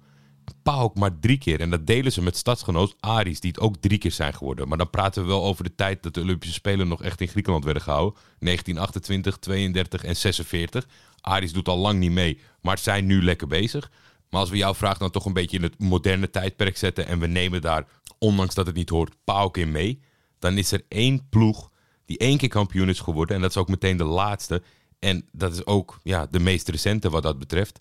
PAOK 0.63 0.95
maar 0.95 1.19
drie 1.19 1.39
keer. 1.39 1.61
En 1.61 1.71
dat 1.71 1.87
delen 1.87 2.13
ze 2.13 2.23
met 2.23 2.37
stadsgenoot 2.37 2.95
Aris, 3.01 3.41
die 3.41 3.51
het 3.51 3.61
ook 3.61 3.77
drie 3.77 3.99
keer 3.99 4.13
zijn 4.13 4.35
geworden. 4.35 4.69
Maar 4.69 4.79
dan 4.79 4.91
praten 4.91 5.23
we 5.23 5.29
wel 5.29 5.45
over 5.45 5.65
de 5.65 5.75
tijd 5.75 6.03
dat 6.03 6.15
de 6.15 6.21
Olympische 6.21 6.55
Spelen 6.55 6.89
nog 6.89 7.03
echt 7.03 7.21
in 7.21 7.29
Griekenland 7.29 7.65
werden 7.65 7.83
gehouden. 7.83 8.21
1928, 8.39 9.37
32 9.39 10.05
en 10.05 10.17
46. 10.17 10.87
Aris 11.21 11.53
doet 11.53 11.69
al 11.69 11.79
lang 11.79 11.99
niet 11.99 12.13
mee, 12.13 12.41
maar 12.61 12.79
zijn 12.79 13.07
nu 13.07 13.25
lekker 13.25 13.47
bezig. 13.47 13.91
Maar 14.31 14.41
als 14.41 14.51
we 14.51 14.57
jouw 14.57 14.75
vraag 14.75 14.99
dan 14.99 15.11
toch 15.11 15.25
een 15.25 15.33
beetje 15.33 15.57
in 15.57 15.63
het 15.63 15.79
moderne 15.79 16.31
tijdperk 16.31 16.77
zetten 16.77 17.07
en 17.07 17.19
we 17.19 17.27
nemen 17.27 17.61
daar, 17.61 17.87
ondanks 18.19 18.55
dat 18.55 18.67
het 18.67 18.75
niet 18.75 18.89
hoort, 18.89 19.15
PAOK 19.25 19.57
in 19.57 19.71
mee, 19.71 20.01
dan 20.39 20.59
is 20.59 20.73
er 20.73 20.85
één 20.89 21.29
ploeg 21.29 21.71
die 22.05 22.19
één 22.19 22.39
keer 22.39 22.49
kampioen 22.49 22.89
is 22.89 23.01
geworden. 23.01 23.37
En 23.37 23.43
dat 23.43 23.51
is 23.51 23.57
ook 23.57 23.69
meteen 23.69 23.97
de 23.97 24.05
laatste. 24.05 24.63
En 24.99 25.29
dat 25.33 25.53
is 25.53 25.67
ook 25.67 25.99
ja, 26.03 26.27
de 26.27 26.41
meest 26.41 26.69
recente 26.69 27.11
wat 27.11 27.23
dat 27.23 27.39
betreft. 27.39 27.79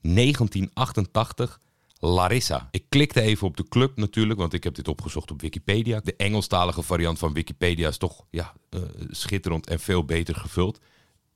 1988 0.00 1.60
Larissa. 1.98 2.68
Ik 2.70 2.84
klikte 2.88 3.20
even 3.20 3.46
op 3.46 3.56
de 3.56 3.68
club 3.68 3.96
natuurlijk, 3.96 4.38
want 4.38 4.52
ik 4.52 4.64
heb 4.64 4.74
dit 4.74 4.88
opgezocht 4.88 5.30
op 5.30 5.40
Wikipedia. 5.40 6.00
De 6.04 6.16
Engelstalige 6.16 6.82
variant 6.82 7.18
van 7.18 7.32
Wikipedia 7.32 7.88
is 7.88 7.98
toch 7.98 8.24
ja, 8.30 8.54
uh, 8.70 8.80
schitterend 9.08 9.68
en 9.68 9.80
veel 9.80 10.04
beter 10.04 10.34
gevuld. 10.34 10.80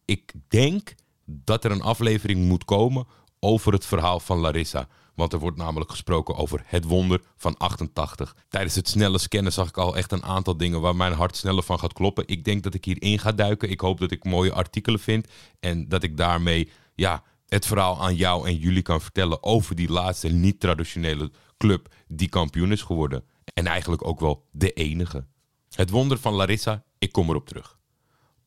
Ik 0.05 0.33
denk 0.49 0.95
dat 1.25 1.65
er 1.65 1.71
een 1.71 1.83
aflevering 1.83 2.45
moet 2.45 2.65
komen 2.65 3.07
over 3.41 3.73
het 3.73 3.87
verhaal 3.87 4.21
van 4.21 4.39
Larissa. 4.39 4.89
Want 5.15 5.33
er 5.33 5.39
wordt 5.39 5.57
namelijk 5.57 5.91
gesproken 5.91 6.37
over 6.37 6.63
het 6.67 6.85
wonder 6.85 7.21
van 7.37 7.57
88. 7.57 8.37
Tijdens 8.49 8.75
het 8.75 8.89
snelle 8.89 9.19
scannen 9.19 9.53
zag 9.53 9.69
ik 9.69 9.77
al 9.77 9.97
echt 9.97 10.13
een 10.13 10.25
aantal 10.25 10.57
dingen 10.57 10.81
waar 10.81 10.97
mijn 10.97 11.13
hart 11.13 11.37
sneller 11.37 11.63
van 11.63 11.79
gaat 11.79 11.93
kloppen. 11.93 12.25
Ik 12.27 12.45
denk 12.45 12.63
dat 12.63 12.75
ik 12.75 12.85
hierin 12.85 13.19
ga 13.19 13.33
duiken. 13.33 13.71
Ik 13.71 13.81
hoop 13.81 14.01
dat 14.01 14.11
ik 14.11 14.25
mooie 14.25 14.53
artikelen 14.53 15.01
vind. 15.01 15.29
En 15.61 15.89
dat 15.89 16.03
ik 16.03 16.17
daarmee 16.17 16.71
ja, 16.95 17.23
het 17.47 17.67
verhaal 17.67 18.03
aan 18.03 18.15
jou 18.15 18.49
en 18.49 18.57
jullie 18.57 18.83
kan 18.83 19.01
vertellen 19.01 19.43
over 19.43 19.75
die 19.75 19.91
laatste 19.91 20.29
niet-traditionele 20.29 21.31
club 21.57 21.95
die 22.09 22.29
kampioen 22.29 22.73
is 22.73 22.83
geworden. 22.83 23.25
En 23.55 23.67
eigenlijk 23.67 24.07
ook 24.07 24.21
wel 24.21 24.47
de 24.51 24.73
enige. 24.73 25.27
Het 25.71 25.91
wonder 25.91 26.19
van 26.19 26.35
Larissa, 26.35 26.85
ik 26.99 27.13
kom 27.13 27.29
erop 27.29 27.49
terug. 27.49 27.79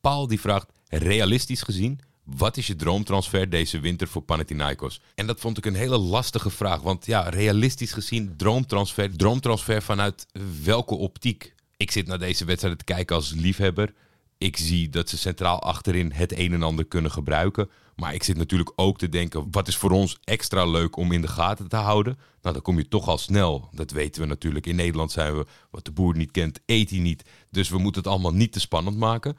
Paul 0.01 0.27
die 0.27 0.39
vraagt, 0.39 0.71
realistisch 0.87 1.61
gezien, 1.61 1.99
wat 2.35 2.57
is 2.57 2.67
je 2.67 2.75
droomtransfer 2.75 3.49
deze 3.49 3.79
winter 3.79 4.07
voor 4.07 4.21
Panathinaikos? 4.21 5.01
En 5.15 5.27
dat 5.27 5.39
vond 5.39 5.57
ik 5.57 5.65
een 5.65 5.75
hele 5.75 5.97
lastige 5.97 6.49
vraag, 6.49 6.81
want 6.81 7.05
ja, 7.05 7.29
realistisch 7.29 7.93
gezien, 7.93 8.33
droomtransfer, 8.37 9.17
droomtransfer 9.17 9.81
vanuit 9.81 10.25
welke 10.63 10.95
optiek? 10.95 11.53
Ik 11.77 11.91
zit 11.91 12.07
naar 12.07 12.19
deze 12.19 12.45
wedstrijd 12.45 12.77
te 12.77 12.83
kijken 12.83 13.15
als 13.15 13.31
liefhebber. 13.31 13.93
Ik 14.37 14.57
zie 14.57 14.89
dat 14.89 15.09
ze 15.09 15.17
centraal 15.17 15.61
achterin 15.61 16.11
het 16.11 16.37
een 16.37 16.53
en 16.53 16.63
ander 16.63 16.85
kunnen 16.85 17.11
gebruiken. 17.11 17.69
Maar 17.95 18.13
ik 18.13 18.23
zit 18.23 18.37
natuurlijk 18.37 18.71
ook 18.75 18.97
te 18.97 19.09
denken, 19.09 19.47
wat 19.51 19.67
is 19.67 19.75
voor 19.75 19.91
ons 19.91 20.17
extra 20.23 20.65
leuk 20.65 20.95
om 20.95 21.11
in 21.11 21.21
de 21.21 21.27
gaten 21.27 21.67
te 21.67 21.75
houden? 21.75 22.17
Nou, 22.41 22.53
dan 22.53 22.63
kom 22.63 22.77
je 22.77 22.87
toch 22.87 23.07
al 23.07 23.17
snel. 23.17 23.69
Dat 23.71 23.91
weten 23.91 24.21
we 24.21 24.27
natuurlijk. 24.27 24.65
In 24.65 24.75
Nederland 24.75 25.11
zijn 25.11 25.37
we, 25.37 25.45
wat 25.71 25.85
de 25.85 25.91
boer 25.91 26.15
niet 26.17 26.31
kent, 26.31 26.59
eet 26.65 26.89
hij 26.89 26.99
niet. 26.99 27.23
Dus 27.51 27.69
we 27.69 27.77
moeten 27.77 28.01
het 28.01 28.11
allemaal 28.11 28.33
niet 28.33 28.51
te 28.51 28.59
spannend 28.59 28.97
maken. 28.97 29.37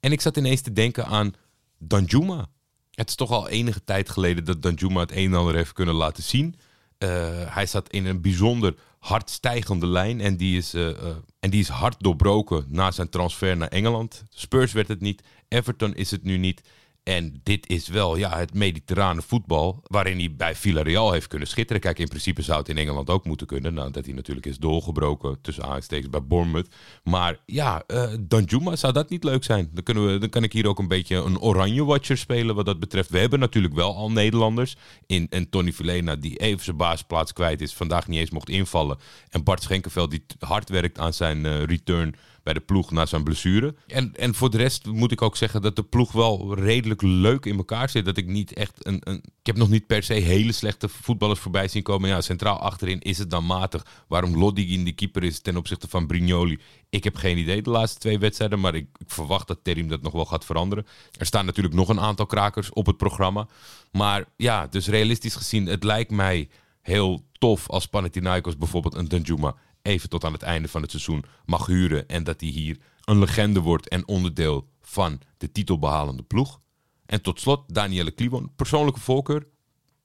En 0.00 0.12
ik 0.12 0.20
zat 0.20 0.36
ineens 0.36 0.60
te 0.60 0.72
denken 0.72 1.06
aan 1.06 1.34
Danjuma. 1.82 2.48
Het 2.90 3.08
is 3.08 3.14
toch 3.14 3.30
al 3.30 3.48
enige 3.48 3.84
tijd 3.84 4.08
geleden 4.08 4.44
dat 4.44 4.62
Danjuma 4.62 5.00
het 5.00 5.12
een 5.12 5.32
en 5.32 5.34
ander 5.34 5.54
heeft 5.54 5.72
kunnen 5.72 5.94
laten 5.94 6.22
zien. 6.22 6.54
Uh, 6.98 7.08
hij 7.54 7.66
zat 7.66 7.90
in 7.90 8.06
een 8.06 8.20
bijzonder 8.20 8.74
hard 8.98 9.30
stijgende 9.30 9.86
lijn 9.86 10.20
en 10.20 10.36
die, 10.36 10.56
is, 10.56 10.74
uh, 10.74 10.88
uh, 10.88 10.94
en 11.40 11.50
die 11.50 11.60
is 11.60 11.68
hard 11.68 11.96
doorbroken 11.98 12.64
na 12.68 12.90
zijn 12.90 13.08
transfer 13.08 13.56
naar 13.56 13.68
Engeland. 13.68 14.24
Spurs 14.28 14.72
werd 14.72 14.88
het 14.88 15.00
niet, 15.00 15.22
Everton 15.48 15.94
is 15.94 16.10
het 16.10 16.22
nu 16.22 16.36
niet. 16.36 16.62
En 17.02 17.40
dit 17.42 17.68
is 17.68 17.88
wel 17.88 18.16
ja, 18.16 18.36
het 18.36 18.54
mediterrane 18.54 19.22
voetbal 19.22 19.80
waarin 19.82 20.18
hij 20.18 20.34
bij 20.36 20.54
Villarreal 20.54 21.12
heeft 21.12 21.26
kunnen 21.26 21.48
schitteren. 21.48 21.80
Kijk, 21.82 21.98
in 21.98 22.08
principe 22.08 22.42
zou 22.42 22.58
het 22.58 22.68
in 22.68 22.78
Engeland 22.78 23.10
ook 23.10 23.24
moeten 23.24 23.46
kunnen. 23.46 23.74
Nou, 23.74 23.90
dat 23.90 24.04
hij 24.04 24.14
natuurlijk 24.14 24.46
is 24.46 24.58
doorgebroken 24.58 25.38
tussen 25.40 25.64
aanstekens 25.64 26.10
bij 26.10 26.22
Bournemouth. 26.22 26.68
Maar 27.04 27.38
ja, 27.46 27.82
uh, 27.86 28.10
Danjuma, 28.20 28.76
zou 28.76 28.92
dat 28.92 29.10
niet 29.10 29.24
leuk 29.24 29.44
zijn? 29.44 29.70
Dan, 29.72 29.82
kunnen 29.82 30.06
we, 30.12 30.18
dan 30.18 30.28
kan 30.28 30.42
ik 30.42 30.52
hier 30.52 30.66
ook 30.66 30.78
een 30.78 30.88
beetje 30.88 31.16
een 31.16 31.40
oranje 31.40 31.84
watcher 31.84 32.18
spelen 32.18 32.54
wat 32.54 32.66
dat 32.66 32.80
betreft. 32.80 33.10
We 33.10 33.18
hebben 33.18 33.38
natuurlijk 33.38 33.74
wel 33.74 33.96
al 33.96 34.10
Nederlanders. 34.10 34.76
In, 35.06 35.26
en 35.30 35.48
Tony 35.48 35.72
Vilena, 35.72 36.16
die 36.16 36.36
even 36.36 36.64
zijn 36.64 36.76
baasplaats 36.76 37.32
kwijt 37.32 37.60
is, 37.60 37.74
vandaag 37.74 38.08
niet 38.08 38.18
eens 38.18 38.30
mocht 38.30 38.48
invallen. 38.48 38.98
En 39.28 39.44
Bart 39.44 39.62
Schenkenveld, 39.62 40.10
die 40.10 40.24
hard 40.38 40.68
werkt 40.68 40.98
aan 40.98 41.12
zijn 41.12 41.44
uh, 41.44 41.62
return 41.62 42.14
bij 42.42 42.52
de 42.52 42.60
ploeg 42.60 42.90
na 42.90 43.06
zijn 43.06 43.24
blessure. 43.24 43.74
En, 43.86 44.16
en 44.16 44.34
voor 44.34 44.50
de 44.50 44.56
rest 44.56 44.86
moet 44.86 45.12
ik 45.12 45.22
ook 45.22 45.36
zeggen 45.36 45.62
dat 45.62 45.76
de 45.76 45.82
ploeg 45.82 46.12
wel 46.12 46.54
redelijk 46.54 47.02
leuk 47.02 47.46
in 47.46 47.56
elkaar 47.56 47.88
zit. 47.88 48.04
Dat 48.04 48.16
ik 48.16 48.26
niet 48.26 48.52
echt 48.52 48.86
een, 48.86 49.00
een. 49.04 49.16
Ik 49.16 49.46
heb 49.46 49.56
nog 49.56 49.68
niet 49.68 49.86
per 49.86 50.02
se 50.02 50.12
hele 50.12 50.52
slechte 50.52 50.88
voetballers 50.88 51.40
voorbij 51.40 51.68
zien 51.68 51.82
komen. 51.82 52.08
Ja, 52.08 52.20
centraal 52.20 52.58
achterin 52.58 53.00
is 53.00 53.18
het 53.18 53.30
dan 53.30 53.46
matig. 53.46 53.86
Waarom 54.08 54.36
Loddy 54.36 54.62
in 54.62 54.84
de 54.84 54.92
keeper 54.92 55.24
is 55.24 55.40
ten 55.40 55.56
opzichte 55.56 55.88
van 55.88 56.06
Brignoli. 56.06 56.58
Ik 56.88 57.04
heb 57.04 57.16
geen 57.16 57.38
idee 57.38 57.62
de 57.62 57.70
laatste 57.70 57.98
twee 57.98 58.18
wedstrijden. 58.18 58.60
Maar 58.60 58.74
ik, 58.74 58.86
ik 58.98 59.10
verwacht 59.10 59.48
dat 59.48 59.58
Terim 59.62 59.88
dat 59.88 60.02
nog 60.02 60.12
wel 60.12 60.26
gaat 60.26 60.44
veranderen. 60.44 60.86
Er 61.18 61.26
staan 61.26 61.46
natuurlijk 61.46 61.74
nog 61.74 61.88
een 61.88 62.00
aantal 62.00 62.26
krakers 62.26 62.72
op 62.72 62.86
het 62.86 62.96
programma. 62.96 63.48
Maar 63.92 64.24
ja, 64.36 64.66
dus 64.66 64.88
realistisch 64.88 65.34
gezien, 65.34 65.66
het 65.66 65.84
lijkt 65.84 66.10
mij 66.10 66.48
heel 66.80 67.24
tof 67.32 67.68
als 67.68 67.86
Panathinaikos 67.86 68.56
bijvoorbeeld 68.56 68.94
een 68.94 69.08
Danjuma 69.08 69.54
even 69.82 70.08
tot 70.08 70.24
aan 70.24 70.32
het 70.32 70.42
einde 70.42 70.68
van 70.68 70.82
het 70.82 70.90
seizoen 70.90 71.24
mag 71.44 71.66
huren. 71.66 72.08
En 72.08 72.24
dat 72.24 72.40
hij 72.40 72.50
hier 72.50 72.78
een 73.04 73.18
legende 73.18 73.60
wordt 73.60 73.88
en 73.88 74.08
onderdeel 74.08 74.68
van 74.80 75.20
de 75.36 75.52
titelbehalende 75.52 76.22
ploeg. 76.22 76.60
En 77.06 77.22
tot 77.22 77.40
slot 77.40 77.74
Daniele 77.74 78.10
Kliwon. 78.10 78.52
Persoonlijke 78.56 79.00
voorkeur, 79.00 79.46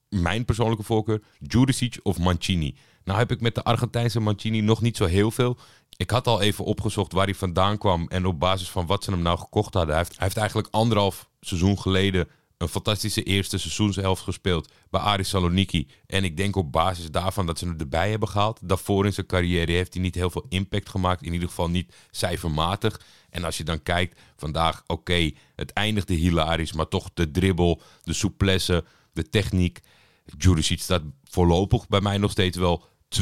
mijn 0.09 0.45
persoonlijke 0.45 0.83
voorkeur, 0.83 1.21
Juricic 1.39 1.99
of 2.03 2.17
Mancini. 2.17 2.75
Nou 3.03 3.19
heb 3.19 3.31
ik 3.31 3.41
met 3.41 3.55
de 3.55 3.63
Argentijnse 3.63 4.19
Mancini 4.19 4.61
nog 4.61 4.81
niet 4.81 4.97
zo 4.97 5.05
heel 5.05 5.31
veel. 5.31 5.57
Ik 5.97 6.09
had 6.09 6.27
al 6.27 6.41
even 6.41 6.65
opgezocht 6.65 7.11
waar 7.11 7.25
hij 7.25 7.35
vandaan 7.35 7.77
kwam 7.77 8.07
en 8.07 8.25
op 8.25 8.39
basis 8.39 8.69
van 8.69 8.85
wat 8.85 9.03
ze 9.03 9.11
hem 9.11 9.21
nou 9.21 9.37
gekocht 9.37 9.73
hadden. 9.73 9.95
Hij 9.95 10.03
heeft, 10.03 10.15
hij 10.15 10.23
heeft 10.23 10.37
eigenlijk 10.37 10.67
anderhalf 10.71 11.29
seizoen 11.39 11.79
geleden 11.79 12.27
een 12.57 12.67
fantastische 12.67 13.23
eerste 13.23 13.57
seizoenshelft 13.57 14.21
gespeeld 14.21 14.71
bij 14.89 15.01
Aris 15.01 15.29
Saloniki. 15.29 15.87
En 16.07 16.23
ik 16.23 16.37
denk 16.37 16.55
op 16.55 16.71
basis 16.71 17.11
daarvan 17.11 17.45
dat 17.45 17.59
ze 17.59 17.65
hem 17.65 17.79
erbij 17.79 18.09
hebben 18.09 18.29
gehaald. 18.29 18.59
Daarvoor 18.63 19.05
in 19.05 19.13
zijn 19.13 19.25
carrière 19.25 19.71
heeft 19.71 19.93
hij 19.93 20.03
niet 20.03 20.15
heel 20.15 20.29
veel 20.29 20.45
impact 20.49 20.89
gemaakt. 20.89 21.23
In 21.23 21.33
ieder 21.33 21.47
geval 21.47 21.69
niet 21.69 21.93
cijfermatig. 22.11 23.01
En 23.29 23.43
als 23.43 23.57
je 23.57 23.63
dan 23.63 23.83
kijkt, 23.83 24.19
vandaag, 24.35 24.83
oké, 24.87 25.31
het 25.55 25.73
eindigde 25.73 26.13
hilarisch. 26.13 26.73
Maar 26.73 26.87
toch 26.87 27.09
de 27.13 27.31
dribbel, 27.31 27.81
de 28.03 28.13
souplesse, 28.13 28.83
de 29.13 29.29
techniek. 29.29 29.79
Juricic 30.37 30.79
staat 30.79 31.01
voorlopig 31.23 31.87
bij 31.87 32.01
mij 32.01 32.17
nog 32.17 32.31
steeds 32.31 32.57
wel 32.57 32.85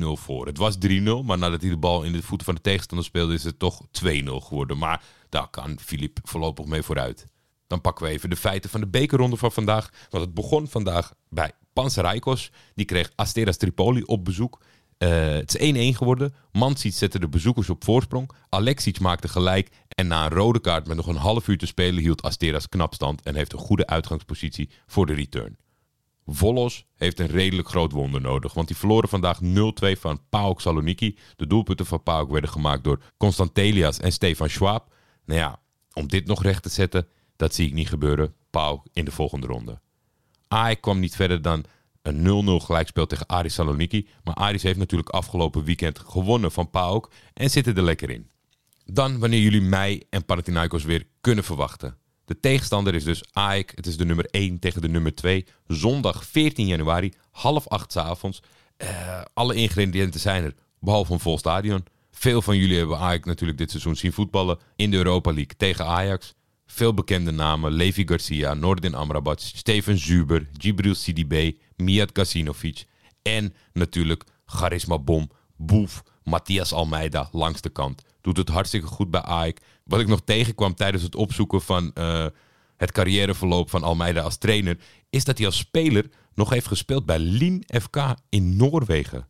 voor. 0.00 0.46
Het 0.46 0.58
was 0.58 0.76
3-0, 0.86 1.00
maar 1.24 1.38
nadat 1.38 1.60
hij 1.60 1.70
de 1.70 1.76
bal 1.76 2.02
in 2.02 2.12
de 2.12 2.22
voeten 2.22 2.46
van 2.46 2.54
de 2.54 2.60
tegenstander 2.60 3.06
speelde, 3.06 3.34
is 3.34 3.44
het 3.44 3.58
toch 3.58 3.86
2-0 4.04 4.06
geworden. 4.24 4.78
Maar 4.78 5.02
daar 5.28 5.48
kan 5.48 5.78
Filip 5.80 6.18
voorlopig 6.22 6.64
mee 6.64 6.82
vooruit. 6.82 7.26
Dan 7.68 7.80
pakken 7.80 8.04
we 8.04 8.10
even 8.10 8.30
de 8.30 8.36
feiten 8.36 8.70
van 8.70 8.80
de 8.80 8.86
bekerronde 8.86 9.36
van 9.36 9.52
vandaag. 9.52 9.90
Want 10.10 10.24
het 10.24 10.34
begon 10.34 10.68
vandaag 10.68 11.14
bij 11.28 11.52
Panzeraikos. 11.72 12.50
Die 12.74 12.84
kreeg 12.84 13.12
Asteras 13.14 13.56
Tripoli 13.56 14.02
op 14.02 14.24
bezoek. 14.24 14.60
Uh, 14.98 15.08
het 15.28 15.58
is 15.58 15.92
1-1 15.94 15.96
geworden. 15.96 16.34
Mansic 16.52 16.92
zette 16.92 17.18
de 17.18 17.28
bezoekers 17.28 17.70
op 17.70 17.84
voorsprong. 17.84 18.30
Alexic 18.48 19.00
maakte 19.00 19.28
gelijk. 19.28 19.68
En 19.88 20.06
na 20.06 20.24
een 20.24 20.30
rode 20.30 20.60
kaart 20.60 20.86
met 20.86 20.96
nog 20.96 21.06
een 21.06 21.16
half 21.16 21.48
uur 21.48 21.58
te 21.58 21.66
spelen 21.66 22.02
hield 22.02 22.22
Asteras 22.22 22.68
knapstand 22.68 23.22
en 23.22 23.34
heeft 23.34 23.52
een 23.52 23.58
goede 23.58 23.86
uitgangspositie 23.86 24.70
voor 24.86 25.06
de 25.06 25.14
return. 25.14 25.56
Volos 26.26 26.86
heeft 26.94 27.20
een 27.20 27.26
redelijk 27.26 27.68
groot 27.68 27.92
wonder 27.92 28.20
nodig, 28.20 28.54
want 28.54 28.66
die 28.66 28.76
verloren 28.76 29.08
vandaag 29.08 29.40
0-2 29.42 29.98
van 29.98 30.20
PAOK 30.28 30.60
Saloniki. 30.60 31.18
De 31.36 31.46
doelpunten 31.46 31.86
van 31.86 32.02
PAOK 32.02 32.30
werden 32.30 32.50
gemaakt 32.50 32.84
door 32.84 33.02
Constantelias 33.16 33.98
en 33.98 34.12
Stefan 34.12 34.48
Schwab. 34.48 34.92
Nou 35.24 35.40
ja, 35.40 35.60
om 35.92 36.06
dit 36.06 36.26
nog 36.26 36.42
recht 36.42 36.62
te 36.62 36.68
zetten, 36.68 37.08
dat 37.38 37.54
zie 37.54 37.66
ik 37.66 37.72
niet 37.72 37.88
gebeuren. 37.88 38.34
Pau 38.50 38.80
in 38.92 39.04
de 39.04 39.10
volgende 39.10 39.46
ronde. 39.46 39.80
AEK 40.48 40.80
kwam 40.80 40.98
niet 40.98 41.16
verder 41.16 41.42
dan 41.42 41.64
een 42.02 42.60
0-0 42.60 42.64
gelijkspel 42.64 43.06
tegen 43.06 43.26
Aris 43.26 43.54
Saloniki. 43.54 44.08
Maar 44.24 44.34
Aris 44.34 44.62
heeft 44.62 44.78
natuurlijk 44.78 45.08
afgelopen 45.08 45.64
weekend 45.64 45.98
gewonnen 45.98 46.52
van 46.52 46.70
PAOK 46.70 47.10
en 47.34 47.50
zitten 47.50 47.76
er 47.76 47.82
lekker 47.82 48.10
in. 48.10 48.30
Dan 48.84 49.18
wanneer 49.18 49.40
jullie 49.40 49.60
mij 49.60 50.02
en 50.10 50.24
Panathinaikos 50.24 50.84
weer 50.84 51.06
kunnen 51.20 51.44
verwachten. 51.44 51.96
De 52.24 52.40
tegenstander 52.40 52.94
is 52.94 53.04
dus 53.04 53.22
AEK. 53.32 53.72
Het 53.74 53.86
is 53.86 53.96
de 53.96 54.04
nummer 54.04 54.24
1 54.24 54.58
tegen 54.58 54.80
de 54.80 54.88
nummer 54.88 55.14
2. 55.14 55.46
Zondag 55.66 56.24
14 56.24 56.66
januari, 56.66 57.12
half 57.30 57.68
acht 57.68 57.92
s 57.92 57.96
avonds. 57.96 58.42
Uh, 58.78 59.22
alle 59.34 59.54
ingrediënten 59.54 60.20
zijn 60.20 60.44
er, 60.44 60.54
behalve 60.80 61.12
een 61.12 61.20
vol 61.20 61.38
stadion. 61.38 61.84
Veel 62.10 62.42
van 62.42 62.56
jullie 62.56 62.78
hebben 62.78 62.98
AEK 62.98 63.24
natuurlijk 63.24 63.58
dit 63.58 63.70
seizoen 63.70 63.96
zien 63.96 64.12
voetballen 64.12 64.58
in 64.76 64.90
de 64.90 64.96
Europa 64.96 65.32
League 65.32 65.56
tegen 65.56 65.86
Ajax. 65.86 66.34
Veel 66.70 66.94
bekende 66.94 67.30
namen, 67.30 67.72
Levi 67.72 68.06
Garcia, 68.06 68.54
Nordin 68.54 68.94
Amrabat, 68.94 69.40
Steven 69.40 69.98
Zuber, 69.98 70.48
Gibril 70.52 70.94
Sidibe, 70.94 71.56
Mijat 71.76 72.12
Kasinovic 72.12 72.84
en 73.22 73.54
natuurlijk 73.72 74.24
Charisma 74.46 74.98
Bom, 74.98 75.30
Boef, 75.56 76.02
Matthias 76.24 76.72
Almeida 76.72 77.28
langs 77.32 77.60
de 77.60 77.68
kant. 77.68 78.02
Doet 78.20 78.36
het 78.36 78.48
hartstikke 78.48 78.86
goed 78.86 79.10
bij 79.10 79.20
AEK. 79.20 79.60
Wat 79.84 80.00
ik 80.00 80.06
nog 80.06 80.20
tegenkwam 80.24 80.74
tijdens 80.74 81.02
het 81.02 81.16
opzoeken 81.16 81.62
van 81.62 81.90
uh, 81.94 82.26
het 82.76 82.92
carrièreverloop 82.92 83.70
van 83.70 83.82
Almeida 83.82 84.20
als 84.20 84.36
trainer, 84.36 84.78
is 85.10 85.24
dat 85.24 85.38
hij 85.38 85.46
als 85.46 85.56
speler 85.56 86.10
nog 86.34 86.50
heeft 86.50 86.66
gespeeld 86.66 87.06
bij 87.06 87.18
Lien 87.18 87.64
FK 87.66 88.14
in 88.28 88.56
Noorwegen. 88.56 89.28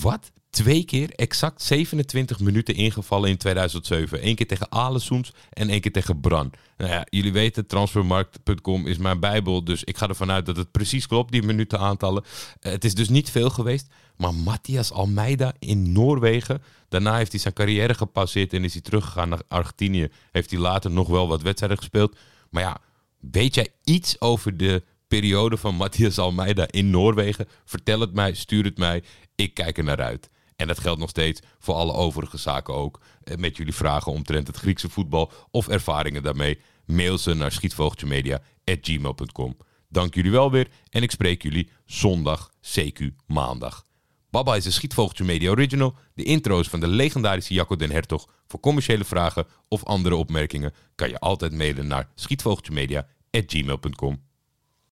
Wat? 0.00 0.32
Twee 0.50 0.84
keer 0.84 1.10
exact 1.10 1.62
27 1.62 2.40
minuten 2.40 2.74
ingevallen 2.74 3.30
in 3.30 3.36
2007. 3.36 4.26
Eén 4.26 4.34
keer 4.34 4.46
tegen 4.46 4.72
Alessoens 4.72 5.32
en 5.50 5.68
één 5.68 5.80
keer 5.80 5.92
tegen 5.92 6.20
Bran. 6.20 6.52
Nou 6.76 6.90
ja, 6.90 7.06
jullie 7.10 7.32
weten, 7.32 7.66
transfermarkt.com 7.66 8.86
is 8.86 8.98
mijn 8.98 9.20
bijbel. 9.20 9.64
Dus 9.64 9.84
ik 9.84 9.96
ga 9.96 10.08
ervan 10.08 10.30
uit 10.30 10.46
dat 10.46 10.56
het 10.56 10.70
precies 10.70 11.06
klopt, 11.06 11.32
die 11.32 11.42
minutenaantallen. 11.42 12.24
Uh, 12.24 12.72
het 12.72 12.84
is 12.84 12.94
dus 12.94 13.08
niet 13.08 13.30
veel 13.30 13.50
geweest. 13.50 13.86
Maar 14.16 14.34
Matthias 14.34 14.92
Almeida 14.92 15.54
in 15.58 15.92
Noorwegen. 15.92 16.62
Daarna 16.88 17.16
heeft 17.16 17.32
hij 17.32 17.40
zijn 17.40 17.54
carrière 17.54 17.94
gepasseerd 17.94 18.52
en 18.52 18.64
is 18.64 18.72
hij 18.72 18.82
teruggegaan 18.82 19.28
naar 19.28 19.42
Argentinië. 19.48 20.08
Heeft 20.32 20.50
hij 20.50 20.60
later 20.60 20.90
nog 20.90 21.08
wel 21.08 21.28
wat 21.28 21.42
wedstrijden 21.42 21.78
gespeeld. 21.78 22.16
Maar 22.50 22.62
ja, 22.62 22.78
weet 23.18 23.54
jij 23.54 23.68
iets 23.84 24.20
over 24.20 24.56
de 24.56 24.82
periode 25.08 25.56
van 25.56 25.74
Matthias 25.74 26.18
Almeida 26.18 26.66
in 26.70 26.90
Noorwegen? 26.90 27.48
Vertel 27.64 28.00
het 28.00 28.14
mij, 28.14 28.34
stuur 28.34 28.64
het 28.64 28.78
mij. 28.78 29.02
Ik 29.34 29.54
kijk 29.54 29.78
er 29.78 29.84
naar 29.84 30.00
uit. 30.00 30.30
En 30.60 30.66
dat 30.66 30.80
geldt 30.80 31.00
nog 31.00 31.10
steeds 31.10 31.40
voor 31.58 31.74
alle 31.74 31.92
overige 31.92 32.36
zaken 32.36 32.74
ook. 32.74 33.00
Eh, 33.22 33.36
met 33.36 33.56
jullie 33.56 33.74
vragen 33.74 34.12
omtrent 34.12 34.46
het 34.46 34.56
Griekse 34.56 34.88
voetbal 34.88 35.32
of 35.50 35.68
ervaringen 35.68 36.22
daarmee. 36.22 36.60
Mail 36.86 37.18
ze 37.18 37.34
naar 37.34 37.52
schietvogeltjemedia.gmail.com. 37.52 39.56
Dank 39.88 40.14
jullie 40.14 40.30
wel 40.30 40.50
weer 40.50 40.68
en 40.90 41.02
ik 41.02 41.10
spreek 41.10 41.42
jullie 41.42 41.70
zondag, 41.84 42.50
CQ 42.60 43.06
maandag. 43.26 43.84
Baba 44.30 44.56
is 44.56 44.64
een 44.64 44.72
Schietvogeltje 44.72 45.24
Media 45.24 45.50
Original. 45.50 45.94
De 46.14 46.22
intro's 46.22 46.68
van 46.68 46.80
de 46.80 46.88
legendarische 46.88 47.54
Jacco 47.54 47.76
den 47.76 47.90
Hertog. 47.90 48.28
Voor 48.46 48.60
commerciële 48.60 49.04
vragen 49.04 49.46
of 49.68 49.84
andere 49.84 50.16
opmerkingen 50.16 50.74
kan 50.94 51.08
je 51.08 51.18
altijd 51.18 51.52
mailen 51.52 51.86
naar 51.86 52.08
schietvogeltjemedia.gmail.com. 52.14 54.29